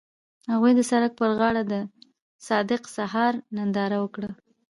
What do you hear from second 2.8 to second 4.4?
سهار ننداره وکړه.